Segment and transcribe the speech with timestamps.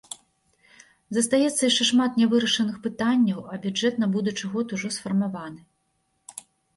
[1.17, 5.61] Застаецца яшчэ шмат нявырашаных пытанняў, а бюджэт на будучы год ужо сфармаваны.